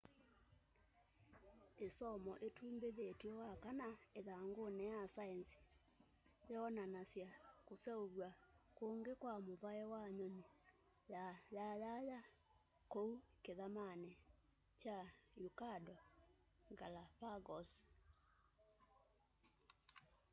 isomo 1.87 2.33
itumbithiw'e 2.47 3.31
wakana 3.39 3.87
ithanguni 4.19 4.83
ya 4.93 5.01
saenzi 5.15 5.59
yoonanasya 6.51 7.29
kuseuvya 7.67 8.29
kungi 8.77 9.13
kwa 9.21 9.33
muvai 9.45 9.83
wa 9.93 10.03
nyunyi 10.17 10.45
ya 11.13 11.23
yayaya 11.55 12.19
kuu 12.91 13.13
kithamani 13.43 14.11
kya 14.81 14.99
ecuador 15.45 16.01
galapagos 16.79 17.71